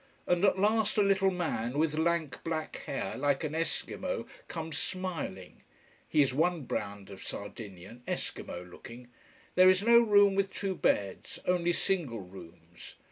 [0.25, 5.61] And at last a little man with lank, black hair, like an esquimo, comes smiling.
[6.09, 9.09] He is one brand of Sardinian esquimo looking.
[9.53, 12.95] There is no room with two beds: only single rooms.